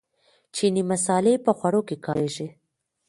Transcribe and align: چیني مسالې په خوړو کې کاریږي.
چیني 0.55 0.83
مسالې 0.91 1.33
په 1.45 1.51
خوړو 1.57 1.81
کې 1.87 1.95
کاریږي. 2.05 2.47